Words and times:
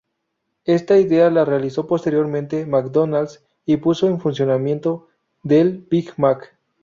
Esta 0.65 0.97
idea 0.97 1.29
la 1.29 1.45
realizó 1.45 1.85
posteriormente 1.85 2.65
McDonalds 2.65 3.45
y 3.67 3.77
puso 3.77 4.07
en 4.07 4.19
funcionamiento 4.19 5.09
del 5.43 5.77
Big 5.87 6.13
Mac. 6.17 6.57